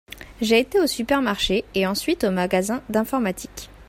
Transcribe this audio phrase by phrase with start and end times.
[0.41, 3.69] J'ai été au supermarché et ensuite au magasin d'informatique.